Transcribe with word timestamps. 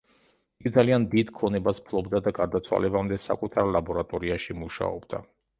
იგი 0.61 0.71
ძალიან 0.77 1.05
დიდ 1.11 1.29
ქონებას 1.41 1.83
ფლობდა 1.89 2.21
და 2.29 2.35
გარდაცვალებამდე 2.39 3.21
საკუთარ 3.29 3.73
ლაბორატორიაში 3.77 4.61
მუშაობდა. 4.65 5.25